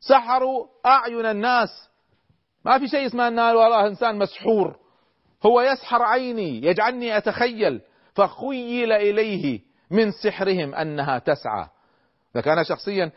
سحروا 0.00 0.66
أعين 0.86 1.26
الناس. 1.26 1.90
ما 2.64 2.78
في 2.78 2.88
شيء 2.88 3.06
اسمه 3.06 3.28
أن 3.28 3.38
وراه 3.38 3.86
إنسان 3.86 4.18
مسحور. 4.18 4.76
هو 5.46 5.60
يسحر 5.60 6.02
عيني 6.02 6.64
يجعلني 6.64 7.16
أتخيل. 7.16 7.80
فخيل 8.14 8.92
إليه 8.92 9.67
من 9.90 10.10
سحرهم 10.10 10.74
أنها 10.74 11.18
تسعى. 11.18 11.66
أنا 12.36 12.62
شخصيا 12.62 13.12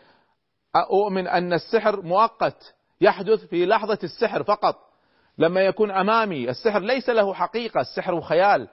أؤمن 0.75 1.27
أن 1.27 1.53
السحر 1.53 2.01
مؤقت 2.01 2.75
يحدث 3.01 3.45
في 3.45 3.65
لحظة 3.65 3.99
السحر 4.03 4.43
فقط. 4.43 4.75
لما 5.37 5.61
يكون 5.61 5.91
أمامي 5.91 6.49
السحر 6.49 6.79
ليس 6.79 7.09
له 7.09 7.33
حقيقة 7.33 7.81
السحر 7.81 8.21
خيال. 8.21 8.67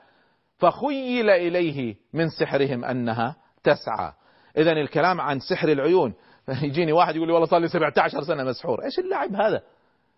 فخيل 0.58 1.30
إليه 1.30 1.96
من 2.12 2.28
سحرهم 2.28 2.84
أنها 2.84 3.36
تسعى. 3.64 4.12
إذا 4.56 4.72
الكلام 4.72 5.20
عن 5.20 5.38
سحر 5.38 5.68
العيون. 5.68 6.14
يجيني 6.62 6.92
واحد 6.92 7.16
يقول 7.16 7.28
لي 7.28 7.34
والله 7.34 7.46
صار 7.46 7.60
لي 7.60 7.68
17 7.68 8.22
سنة 8.22 8.44
مسحور. 8.44 8.84
إيش 8.84 8.98
اللعب 8.98 9.34
هذا؟ 9.34 9.62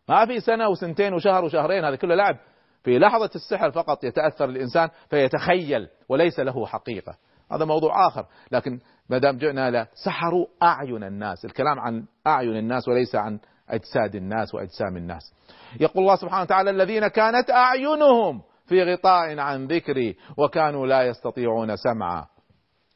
ما 0.09 0.27
في 0.27 0.41
سنة 0.41 0.69
وسنتين 0.69 1.15
وشهر 1.15 1.45
وشهرين 1.45 1.85
هذا 1.85 1.97
كله 1.97 2.15
لعب. 2.15 2.37
في 2.85 2.99
لحظة 2.99 3.31
السحر 3.35 3.71
فقط 3.71 4.05
يتأثر 4.05 4.45
الإنسان 4.45 4.89
فيتخيل 5.11 5.89
وليس 6.09 6.41
له 6.41 6.67
حقيقة. 6.67 7.17
هذا 7.53 7.65
موضوع 7.65 8.07
آخر. 8.07 8.27
لكن 8.53 8.81
ما 9.09 9.19
دام 9.19 9.37
جئنا 9.37 9.71
له 9.71 9.87
سحروا 9.95 10.47
أعين 10.63 11.05
الناس. 11.05 11.45
الكلام 11.45 11.81
عن 11.81 12.05
أعين 12.27 12.57
الناس 12.57 12.89
وليس 12.89 13.15
عن 13.15 13.39
أجساد 13.69 14.15
الناس 14.15 14.55
وأجسام 14.55 14.97
الناس. 14.97 15.35
يقول 15.81 16.03
الله 16.03 16.17
سبحانه 16.17 16.43
وتعالى 16.43 16.71
الذين 16.71 17.09
كانت 17.09 17.51
أعينهم 17.51 18.43
في 18.67 18.83
غطاء 18.83 19.39
عن 19.39 19.67
ذكري 19.67 20.17
وكانوا 20.37 20.87
لا 20.87 21.03
يستطيعون 21.03 21.77
سمعا. 21.77 22.27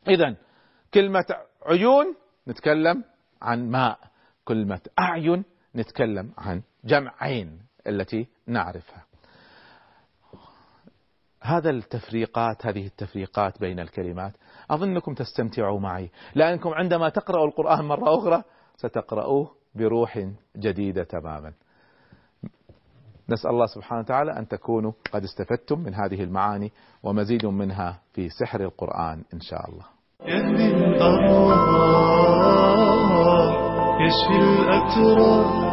إذا 0.09 0.37
كلمة 0.95 1.25
عيون 1.67 2.17
نتكلم 2.49 3.05
عن 3.43 3.71
ماء. 3.71 3.99
كلمة 4.45 4.81
أعين 4.99 5.45
نتكلم 5.77 6.33
عن 6.39 6.63
جمع 6.85 7.15
عين 7.21 7.59
التي 7.87 8.27
نعرفها. 8.47 9.05
هذا 11.45 11.71
التفريقات 11.71 12.67
هذه 12.67 12.87
التفريقات 12.87 13.61
بين 13.61 13.81
الكلمات. 13.81 14.33
أظنكم 14.71 15.15
تستمتعوا 15.15 15.81
معي. 15.81 16.11
لأنكم 16.35 16.71
عندما 16.71 17.09
تقرأوا 17.09 17.47
القرآن 17.47 17.85
مرة 17.85 18.19
أخرى 18.19 18.43
ستقرأوه 18.77 19.51
بروح 19.75 20.29
جديدة 20.57 21.05
تماما. 21.05 21.53
نسأل 23.29 23.51
الله 23.51 23.67
سبحانه 23.67 24.01
وتعالى 24.01 24.39
أن 24.39 24.49
تكونوا 24.49 24.93
قد 25.13 25.23
استفدتم 25.25 25.79
من 25.79 25.95
هذه 25.95 26.23
المعاني 26.23 26.73
ومزيد 27.03 27.47
منها 27.47 28.01
في 28.13 28.29
سحر 28.29 28.61
القرآن 28.61 29.25
إن 29.35 29.41
شاء 29.41 29.71
الله. 29.71 29.85
يشفي 34.01 34.37
الأتراح 34.37 35.65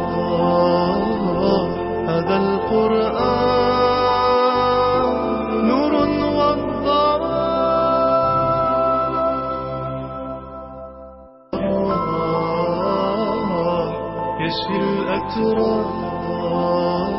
الأتراح 15.22 17.12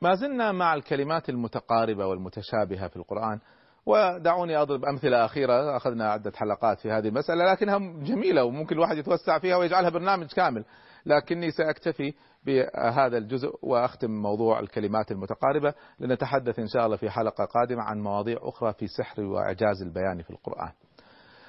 ما 0.00 0.14
زلنا 0.14 0.52
مع 0.52 0.74
الكلمات 0.74 1.28
المتقاربة 1.28 2.06
والمتشابهة 2.06 2.88
في 2.88 2.96
القرآن 2.96 3.40
ودعوني 3.86 4.56
أضرب 4.56 4.84
أمثلة 4.84 5.24
أخيرة 5.24 5.76
أخذنا 5.76 6.10
عدة 6.10 6.32
حلقات 6.36 6.80
في 6.80 6.90
هذه 6.90 7.08
المسألة 7.08 7.52
لكنها 7.52 7.78
جميلة 7.78 8.44
وممكن 8.44 8.74
الواحد 8.74 8.96
يتوسع 8.96 9.38
فيها 9.38 9.56
ويجعلها 9.56 9.90
برنامج 9.90 10.26
كامل. 10.26 10.64
لكني 11.06 11.50
سأكتفي 11.50 12.14
بهذا 12.44 13.18
الجزء 13.18 13.58
وأختم 13.62 14.10
موضوع 14.10 14.60
الكلمات 14.60 15.10
المتقاربة 15.10 15.74
لنتحدث 16.00 16.58
إن 16.58 16.66
شاء 16.66 16.86
الله 16.86 16.96
في 16.96 17.10
حلقة 17.10 17.44
قادمة 17.44 17.82
عن 17.82 18.00
مواضيع 18.00 18.38
أخرى 18.42 18.72
في 18.72 18.86
سحر 18.86 19.22
وإعجاز 19.22 19.82
البيان 19.82 20.22
في 20.22 20.30
القرآن. 20.30 20.72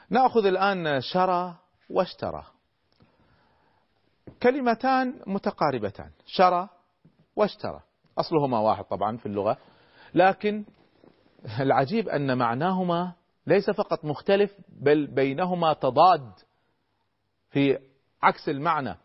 نأخذ 0.10 0.46
الآن 0.46 1.02
شرى 1.02 1.56
واشترى. 1.90 2.44
كلمتان 4.44 5.20
متقاربتان. 5.28 6.12
شرى 6.26 6.70
واشترى. 7.36 7.82
أصلهما 8.18 8.60
واحد 8.60 8.84
طبعا 8.84 9.18
في 9.18 9.26
اللغة 9.26 9.58
لكن 10.14 10.66
العجيب 11.60 12.10
أن 12.10 12.38
معناهما 12.38 13.14
ليس 13.48 13.70
فقط 13.70 14.06
مختلف 14.06 14.56
بل 14.70 15.08
بينهما 15.08 15.74
تضاد 15.74 16.32
في 17.50 17.80
عكس 18.24 18.50
المعنى. 18.50 18.98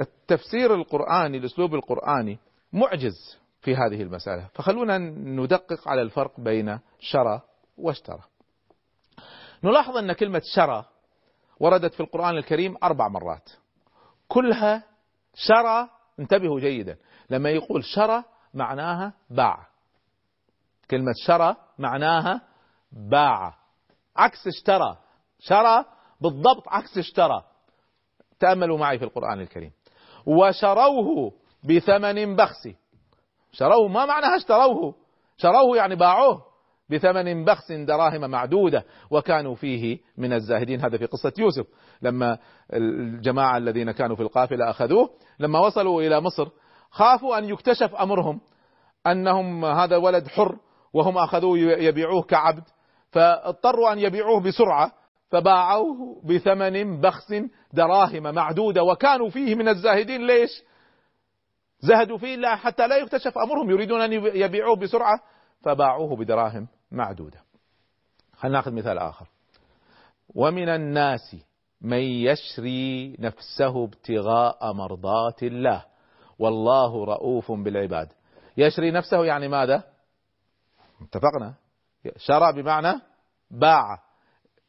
التفسير 0.00 0.74
القرآني 0.74 1.38
الأسلوب 1.38 1.74
القرآني 1.74 2.38
معجز 2.72 3.38
في 3.60 3.76
هذه 3.76 4.02
المسألة. 4.02 4.48
فخلونا 4.54 4.98
ندقق 4.98 5.88
على 5.88 6.02
الفرق 6.02 6.40
بين 6.40 6.78
شرى 7.00 7.40
واشترى. 7.78 8.22
نلاحظ 9.64 9.96
أن 9.96 10.12
كلمة 10.12 10.42
شرى 10.44 10.84
وردت 11.60 11.94
في 11.94 12.00
القرآن 12.00 12.36
الكريم 12.36 12.76
أربع 12.82 13.08
مرات. 13.08 13.50
كلها 14.28 14.82
شرى 15.34 15.88
انتبهوا 16.20 16.60
جيدا 16.60 16.96
لما 17.30 17.50
يقول 17.50 17.84
شرى 17.84 18.24
معناها 18.54 19.12
باع. 19.30 19.66
كلمة 20.90 21.12
شرى 21.26 21.56
معناها 21.78 22.40
باع. 22.92 23.54
عكس 24.16 24.46
اشترى 24.46 24.96
شرى 25.38 25.84
بالضبط 26.20 26.68
عكس 26.68 26.98
اشترى. 26.98 27.44
تأملوا 28.40 28.78
معي 28.78 28.98
في 28.98 29.04
القرآن 29.04 29.40
الكريم. 29.40 29.72
وشروه 30.26 31.32
بثمن 31.68 32.36
بخس. 32.36 32.68
شروه 33.52 33.88
ما 33.88 34.06
معناها 34.06 34.36
اشتروه. 34.36 34.94
شروه 35.36 35.76
يعني 35.76 35.96
باعوه 35.96 36.42
بثمن 36.90 37.44
بخس 37.44 37.72
دراهم 37.72 38.30
معدودة 38.30 38.84
وكانوا 39.10 39.54
فيه 39.54 39.98
من 40.18 40.32
الزاهدين. 40.32 40.80
هذا 40.80 40.98
في 40.98 41.06
قصة 41.06 41.32
يوسف. 41.38 41.66
لما 42.02 42.38
الجماعة 42.72 43.56
الذين 43.56 43.90
كانوا 43.90 44.16
في 44.16 44.22
القافلة 44.22 44.70
أخذوه 44.70 45.10
لما 45.40 45.58
وصلوا 45.58 46.02
إلى 46.02 46.20
مصر 46.20 46.48
خافوا 46.90 47.38
أن 47.38 47.44
يكتشف 47.44 47.94
أمرهم 47.94 48.40
أنهم 49.06 49.64
هذا 49.64 49.96
ولد 49.96 50.28
حر 50.28 50.56
وهم 50.94 51.18
أخذوه 51.18 51.58
يبيعوه 51.58 52.22
كعبد 52.22 52.62
فاضطروا 53.10 53.92
أن 53.92 53.98
يبيعوه 53.98 54.40
بسرعة 54.40 54.92
فباعوه 55.32 56.22
بثمن 56.24 57.00
بخس 57.00 57.34
دراهم 57.72 58.34
معدودة 58.34 58.82
وكانوا 58.82 59.30
فيه 59.30 59.54
من 59.54 59.68
الزاهدين 59.68 60.26
ليش؟ 60.26 60.62
زهدوا 61.80 62.18
فيه 62.18 62.36
لا 62.36 62.56
حتى 62.56 62.86
لا 62.86 62.96
يكتشف 62.96 63.38
أمرهم 63.38 63.70
يريدون 63.70 64.00
أن 64.00 64.12
يبيعوه 64.12 64.76
بسرعة 64.76 65.20
فباعوه 65.62 66.16
بدراهم 66.16 66.68
معدودة. 66.90 67.40
خلينا 68.36 68.56
ناخذ 68.56 68.72
مثال 68.72 68.98
آخر. 68.98 69.26
ومن 70.34 70.68
الناس 70.68 71.36
من 71.80 71.98
يشري 72.00 73.16
نفسه 73.18 73.84
ابتغاء 73.84 74.72
مرضات 74.72 75.42
الله 75.42 75.84
والله 76.38 77.04
رؤوف 77.04 77.52
بالعباد. 77.52 78.08
يشري 78.56 78.90
نفسه 78.90 79.24
يعني 79.24 79.48
ماذا؟ 79.48 79.84
اتفقنا. 81.02 81.54
شرى 82.16 82.62
بمعنى 82.62 83.00
باع. 83.50 84.02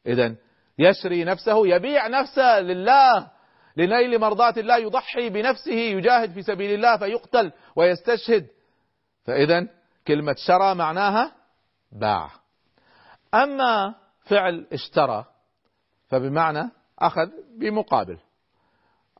اذا 0.07 0.35
يشري 0.79 1.23
نفسه 1.23 1.67
يبيع 1.67 2.07
نفسه 2.07 2.59
لله 2.59 3.31
لنيل 3.77 4.19
مرضات 4.19 4.57
الله 4.57 4.77
يضحي 4.77 5.29
بنفسه 5.29 5.71
يجاهد 5.71 6.31
في 6.31 6.41
سبيل 6.41 6.73
الله 6.73 6.97
فيقتل 6.97 7.51
ويستشهد. 7.75 8.47
فإذا 9.25 9.67
كلمة 10.07 10.35
شرى 10.47 10.75
معناها 10.75 11.31
باع. 11.91 12.31
أما 13.33 13.95
فعل 14.25 14.67
اشترى 14.73 15.25
فبمعنى 16.07 16.71
أخذ 16.99 17.29
بمقابل. 17.59 18.17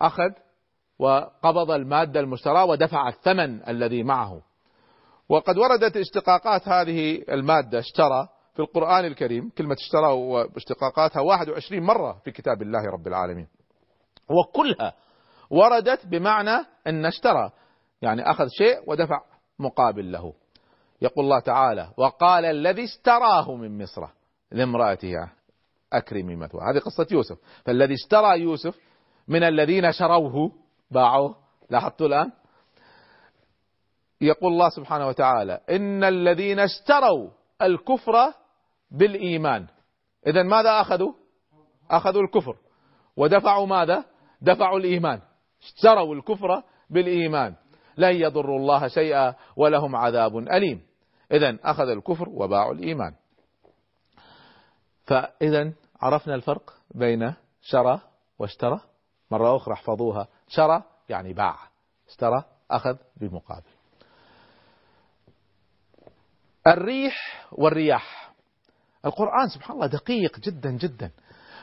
أخذ 0.02 0.32
وقبض 1.00 1.72
المادة 1.72 2.20
المشترى 2.20 2.64
ودفع 2.64 3.08
الثمن 3.10 3.70
الذي 3.70 4.04
معه. 4.04 4.42
وقد 5.30 5.58
وردت 5.58 5.98
اشتقاقات 5.98 6.68
هذه 6.68 7.24
المادة 7.30 7.80
اشترى 7.80 8.30
في 8.54 8.60
القرآن 8.60 9.06
الكريم 9.06 9.50
كلمة 9.58 9.76
اشترى 9.80 10.12
واشتقاقاتها 10.12 11.22
21 11.22 11.84
مرة 11.84 12.22
في 12.24 12.32
كتاب 12.32 12.62
الله 12.62 12.86
رب 12.94 13.08
العالمين. 13.08 13.48
وكلها 14.30 14.94
وردت 15.50 16.06
بمعنى 16.06 16.66
أن 16.88 17.06
اشترى 17.06 17.52
يعني 18.02 18.32
أخذ 18.32 18.48
شيء 18.48 18.84
ودفع 18.88 19.22
مقابل 19.60 20.12
له. 20.12 20.34
يقول 21.02 21.26
الله 21.26 21.40
تعالى 21.40 21.90
وقال 21.98 22.46
الذي 22.46 22.84
اشتراه 22.84 23.56
من 23.56 23.84
مصر 23.84 24.02
لامرأته 24.52 25.14
أكرمي 25.94 26.36
مثواه 26.36 26.72
هذه 26.72 26.80
قصة 26.80 27.08
يوسف. 27.12 27.38
فالذي 27.66 27.94
اشترى 27.94 28.40
يوسف 28.40 28.80
من 29.28 29.44
الذين 29.44 29.92
شروه 29.92 30.52
باعوه. 30.92 31.36
لاحظتوا 31.70 32.08
الآن؟ 32.08 32.32
يقول 34.22 34.54
الله 34.54 34.70
سبحانه 34.70 35.08
وتعالى 35.08 35.60
إن 35.70 36.04
الذين 36.04 36.60
اشتروا 36.60 37.30
الكفر 37.62 38.34
بالإيمان. 38.94 39.68
إذا 40.28 40.44
ماذا 40.44 40.82
أخذوا؟ 40.82 41.14
أخذوا 41.92 42.22
الكفر. 42.22 42.58
ودفعوا 43.18 43.66
ماذا؟ 43.66 44.06
دفعوا 44.42 44.80
الإيمان. 44.80 45.22
اشتروا 45.64 46.16
الكفر 46.16 46.64
بالإيمان. 46.90 47.56
لن 47.98 48.16
يضروا 48.16 48.60
الله 48.60 48.88
شيئا 48.88 49.36
ولهم 49.56 49.96
عذاب 49.96 50.38
أليم. 50.38 50.86
إذا 51.32 51.58
أخذ 51.64 51.90
الكفر 51.90 52.30
وباعوا 52.30 52.74
الإيمان. 52.74 53.16
فإذا 55.06 55.74
عرفنا 56.02 56.36
الفرق 56.36 56.74
بين 56.96 57.34
شرى 57.62 58.00
واشترى. 58.40 58.80
مرة 59.32 59.56
أخرى 59.56 59.74
احفظوها. 59.74 60.28
شرى 60.48 60.84
يعني 61.10 61.34
باع. 61.34 61.56
اشترى 62.08 62.44
أخذ 62.72 62.98
بمقابل. 63.18 63.64
الريح 66.68 67.48
والرياح. 67.52 68.23
القرآن 69.06 69.48
سبحان 69.48 69.76
الله 69.76 69.88
دقيق 69.88 70.40
جدا 70.40 70.72
جدا. 70.72 71.12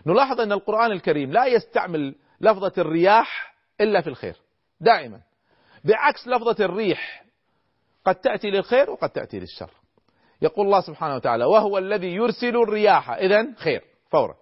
نلاحظ 0.06 0.40
أن 0.40 0.52
القرآن 0.52 0.92
الكريم 0.92 1.32
لا 1.32 1.46
يستعمل 1.46 2.14
لفظة 2.40 2.72
الرياح 2.78 3.54
إلا 3.80 4.00
في 4.00 4.06
الخير 4.06 4.36
دائما. 4.80 5.20
بعكس 5.84 6.28
لفظة 6.28 6.64
الريح 6.64 7.24
قد 8.04 8.14
تأتي 8.14 8.50
للخير 8.50 8.90
وقد 8.90 9.10
تأتي 9.10 9.38
للشر. 9.38 9.70
يقول 10.42 10.66
الله 10.66 10.80
سبحانه 10.80 11.14
وتعالى 11.14 11.44
وهو 11.44 11.78
الذي 11.78 12.14
يرسل 12.14 12.56
الرياح. 12.56 13.10
إذا 13.10 13.54
خير 13.56 13.84
فورا. 14.10 14.34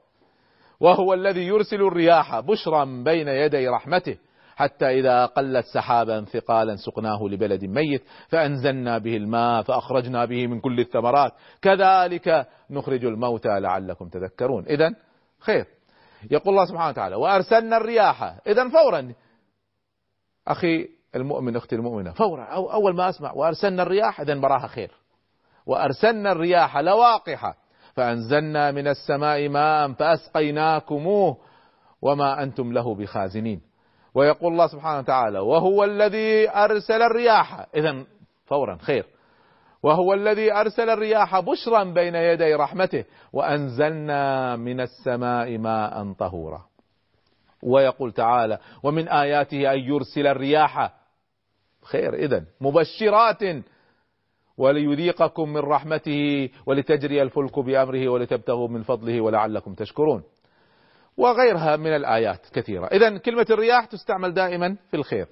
وهو 0.80 1.14
الذي 1.14 1.46
يرسل 1.46 1.82
الرياح 1.82 2.40
بشرا 2.40 2.84
بين 2.84 3.28
يدي 3.28 3.68
رحمته. 3.68 4.16
حتى 4.58 4.86
إذا 4.86 5.26
قلت 5.26 5.64
سحابا 5.74 6.24
ثقالا 6.24 6.76
سقناه 6.76 7.22
لبلد 7.22 7.64
ميت 7.64 8.02
فأنزلنا 8.28 8.98
به 8.98 9.16
الماء 9.16 9.62
فأخرجنا 9.62 10.24
به 10.24 10.46
من 10.46 10.60
كل 10.60 10.80
الثمرات. 10.80 11.32
كذلك 11.62 12.46
نخرج 12.70 13.04
الموتى 13.04 13.60
لعلكم 13.60 14.08
تذكرون. 14.08 14.64
إذا 14.66 14.94
خير. 15.40 15.66
يقول 16.30 16.54
الله 16.54 16.64
سبحانه 16.64 16.88
وتعالى 16.88 17.16
وأرسلنا 17.16 17.76
الرياح. 17.76 18.22
إذا 18.46 18.68
فورا 18.68 19.12
أخي 20.48 20.88
المؤمن 21.14 21.56
أختي 21.56 21.76
المؤمنة 21.76 22.12
فورا 22.12 22.44
أو 22.44 22.72
أول 22.72 22.96
ما 22.96 23.08
أسمع 23.08 23.32
وأرسلنا 23.32 23.82
الرياح. 23.82 24.20
إذا 24.20 24.34
براها 24.34 24.66
خير. 24.66 24.90
وأرسلنا 25.66 26.32
الرياح 26.32 26.78
لواقحة 26.78 27.54
فأنزلنا 27.94 28.70
من 28.70 28.88
السماء 28.88 29.48
ماء 29.48 29.92
فأسقيناكموه 29.92 31.36
وما 32.02 32.42
أنتم 32.42 32.72
له 32.72 32.94
بخازنين. 32.94 33.67
ويقول 34.18 34.52
الله 34.52 34.66
سبحانه 34.66 34.98
وتعالى 34.98 35.38
وهو 35.38 35.84
الذي 35.84 36.50
أرسل 36.50 37.02
الرياح. 37.02 37.66
إذا 37.74 38.04
فورا 38.46 38.78
خير. 38.80 39.06
وهو 39.82 40.14
الذي 40.14 40.52
أرسل 40.52 40.90
الرياح 40.90 41.40
بشرا 41.40 41.84
بين 41.84 42.14
يدي 42.14 42.54
رحمته 42.54 43.04
وأنزلنا 43.32 44.56
من 44.56 44.80
السماء 44.80 45.58
ماء 45.58 46.12
طهورا. 46.12 46.64
ويقول 47.62 48.12
تعالى 48.12 48.58
ومن 48.82 49.08
آياته 49.08 49.72
أن 49.72 49.78
يرسل 49.78 50.26
الرياح. 50.26 50.92
خير 51.82 52.14
إذا 52.14 52.44
مبشرات 52.60 53.42
وليذيقكم 54.56 55.48
من 55.48 55.60
رحمته 55.60 56.50
ولتجري 56.66 57.22
الفلك 57.22 57.58
بأمره 57.58 58.08
ولتبتغوا 58.08 58.68
من 58.68 58.82
فضله 58.82 59.20
ولعلكم 59.20 59.74
تشكرون. 59.74 60.22
وغيرها 61.18 61.76
من 61.76 61.96
الآيات 61.96 62.46
كثيرة. 62.52 62.86
إذا 62.86 63.18
كلمة 63.18 63.46
الرياح 63.50 63.84
تستعمل 63.84 64.34
دائما 64.34 64.76
في 64.90 64.96
الخير. 64.96 65.26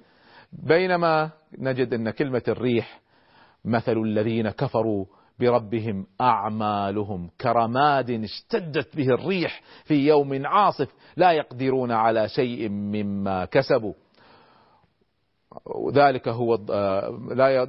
بينما 0.53 1.29
نجد 1.57 1.93
أن 1.93 2.09
كلمة 2.09 2.43
الريح 2.47 2.99
مثل 3.65 3.97
الذين 3.97 4.49
كفروا 4.49 5.05
بربهم 5.39 6.05
أعمالهم 6.21 7.29
كرماد 7.41 8.09
اشتدت 8.09 8.97
به 8.97 9.07
الريح 9.07 9.61
في 9.83 10.07
يوم 10.07 10.45
عاصف 10.45 10.93
لا 11.17 11.31
يقدرون 11.31 11.91
على 11.91 12.29
شيء 12.29 12.69
مما 12.69 13.45
كسبوا. 13.45 13.93
ذلك 15.93 16.27
هو 16.27 16.55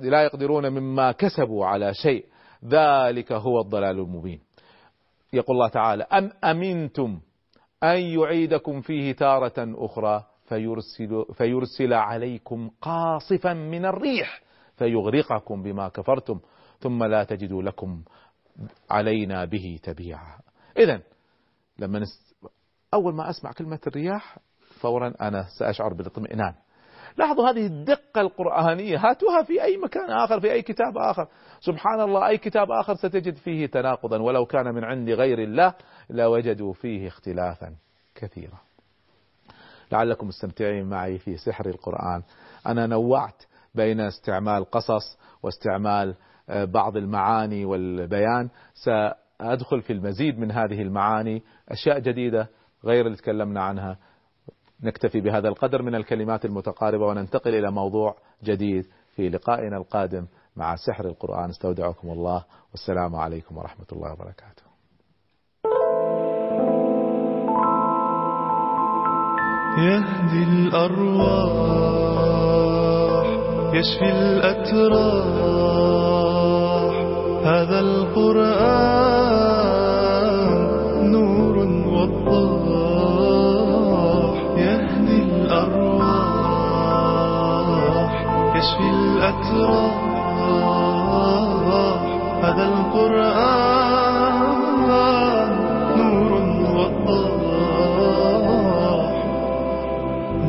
لا 0.03 0.23
يقدرون 0.23 0.69
مما 0.69 1.13
كسبوا 1.13 1.67
على 1.67 1.95
شيء. 1.95 2.25
ذلك 2.65 3.33
هو 3.33 3.61
الضلال 3.61 3.99
المبين. 3.99 4.41
يقول 5.33 5.57
الله 5.57 5.69
تعالى 5.69 6.03
أم 6.03 6.31
أمنتم 6.45 7.21
أن 7.83 8.01
يعيدكم 8.01 8.81
فيه 8.81 9.13
تارة 9.13 9.55
أخرى 9.59 10.25
فيرسل, 10.49 11.25
فيرسل 11.35 11.93
عليكم 11.93 12.71
قاصفا 12.81 13.53
من 13.53 13.85
الريح 13.85 14.43
فيغرقكم 14.77 15.63
بما 15.63 15.89
كفرتم 15.89 16.41
ثم 16.79 17.05
لا 17.05 17.25
تجدوا 17.25 17.63
لكم 17.63 18.03
علينا 18.91 19.45
به 19.45 19.79
تبيعا. 19.83 20.39
إذا 20.79 21.03
لما 21.79 21.99
نس... 21.99 22.35
أول 22.95 23.15
ما 23.15 23.31
أسمع 23.31 23.53
كلمة 23.53 23.81
الرياح 23.87 24.39
فورا 24.81 25.15
أنا 25.21 25.47
سأشعر 25.59 25.95
بالاطمئنان. 25.95 26.55
لاحظوا 27.19 27.51
هذه 27.51 27.67
الدقة 27.67 28.21
القرآنية. 28.21 28.99
هاتوها 28.99 29.43
في 29.43 29.63
أي 29.63 29.77
مكان 29.77 30.11
آخر 30.11 30.41
في 30.41 30.53
أي 30.53 30.63
كتاب 30.63 30.99
آخر. 30.99 31.29
سبحان 31.61 32.01
الله 32.01 32.29
أي 32.29 32.39
كتاب 32.39 32.71
آخر 32.71 32.95
ستجد 32.95 33.37
فيه 33.37 33.67
تناقضا. 33.67 34.23
ولو 34.23 34.47
كان 34.47 34.75
من 34.75 34.85
عند 34.85 35.11
غير 35.11 35.39
الله 35.39 35.75
لوجدوا 36.11 36.73
فيه 36.73 37.09
اختلافا 37.09 37.75
كثيرا. 38.15 38.59
لعلكم 39.93 40.29
مستمتعين 40.29 40.89
معي 40.89 41.19
في 41.19 41.37
سحر 41.37 41.67
القرآن. 41.67 42.23
أنا 42.67 42.87
نوعت 42.87 43.43
بين 43.75 44.01
استعمال 44.01 44.71
قصص 44.71 45.19
واستعمال 45.43 46.15
آه، 46.49 46.65
بعض 46.65 46.97
المعاني 46.97 47.65
والبيان. 47.65 48.49
سأدخل 48.75 49.83
في 49.83 49.93
المزيد 49.93 50.39
من 50.39 50.51
هذه 50.51 50.83
المعاني 50.83 51.43
أشياء 51.69 51.99
جديدة 51.99 52.49
غير 52.85 53.07
اللي 53.07 53.17
تكلمنا 53.17 53.63
عنها. 53.63 53.99
نكتفي 54.83 55.21
بهذا 55.21 55.49
القدر 55.49 55.83
من 55.83 55.95
الكلمات 55.95 56.45
المتقاربة 56.45 57.07
وننتقل 57.07 57.55
إلى 57.55 57.71
موضوع 57.71 58.17
جديد 58.45 58.87
في 59.17 59.29
لقائنا 59.29 59.77
القادم 59.77 60.27
مع 60.57 60.77
سحر 60.77 61.05
القرآن. 61.05 61.51
استودعكم 61.51 62.11
الله. 62.11 62.45
والسلام 62.71 63.17
عليكم 63.17 63.59
ورحمة 63.59 63.87
الله 63.93 64.13
وبركاته. 64.13 64.69
يهدي 69.79 70.43
الأرواح 70.43 71.69
يشفي 73.75 74.11
الأتراح. 74.11 75.39
هذا 77.47 77.81
القرآن 77.81 79.58
يشفي 88.79 88.91
الأتراح. 88.91 89.95
هذا 92.43 92.65
القرآن 92.65 94.39
نور 95.97 96.33
وضاح 96.77 97.43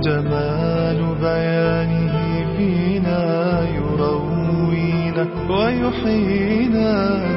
جمال 0.03 0.99
بيانه 1.21 2.15
فينا 2.57 3.23
يروينا 3.75 5.23
ويحيينا. 5.49 6.89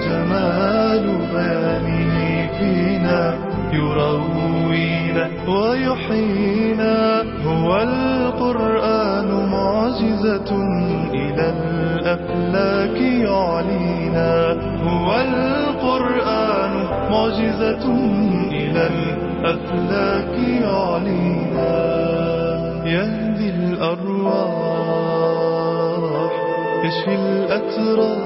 جمال 0.06 1.04
بيانه 1.32 2.16
فينا 2.58 3.20
يروينا 3.72 5.24
ويحيينا. 5.48 6.96
هو 7.46 7.68
القرآن 7.82 9.28
معجزة 9.52 10.50
معجزة 17.12 17.84
إلى 18.50 18.82
الأفلاك 18.86 20.34
يعلينا 20.62 21.74
يهدي 22.86 23.48
الأرواح 23.50 24.62
يشفي 26.84 27.14
الأتراح. 27.14 28.22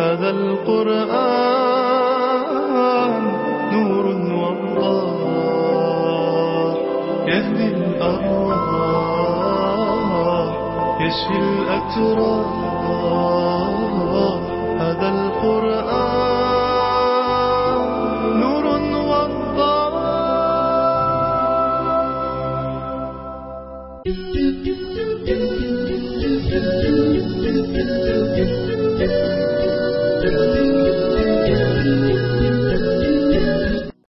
هذا 0.00 0.30
القرآن 0.30 1.52
نور 3.72 4.06
وضاح 4.42 5.16
يهدي 7.26 7.66
الأرواح 7.76 8.56
يشفي 11.00 11.36
الأتراح. 11.38 12.66
هذا 14.80 15.08
القرآن 15.08 16.05